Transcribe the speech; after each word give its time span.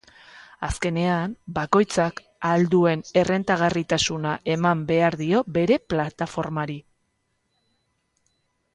Azkenean, 0.67 1.35
bakoitzak 1.57 2.21
ahal 2.23 2.65
duen 2.71 3.05
errentagarritasuna 3.23 4.33
eman 4.57 4.83
behar 4.91 5.21
dio 5.23 5.45
bere 5.59 5.81
plataformari. 5.95 6.83